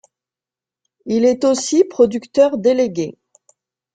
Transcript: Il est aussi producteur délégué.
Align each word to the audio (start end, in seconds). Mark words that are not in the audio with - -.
Il 1.05 1.25
est 1.25 1.43
aussi 1.45 1.83
producteur 1.83 2.57
délégué. 2.57 3.19